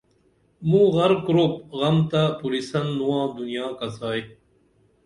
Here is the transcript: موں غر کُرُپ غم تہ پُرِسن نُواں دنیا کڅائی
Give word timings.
موں 0.69 0.87
غر 0.95 1.11
کُرُپ 1.25 1.53
غم 1.79 1.97
تہ 2.09 2.21
پُرِسن 2.39 2.85
نُواں 2.97 3.25
دنیا 3.37 3.67
کڅائی 3.79 4.21